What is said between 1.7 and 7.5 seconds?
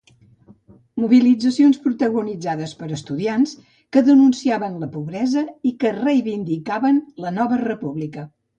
protagonitzades per estudiants que denunciaven la pobresa i que reivindicaven la